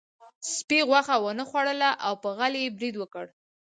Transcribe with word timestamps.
سپي 0.53 0.79
غوښه 0.89 1.15
ونه 1.23 1.43
خوړله 1.49 1.89
او 2.05 2.13
په 2.21 2.29
غل 2.37 2.53
یې 2.61 2.73
برید 2.77 2.95
وکړ. 2.99 3.25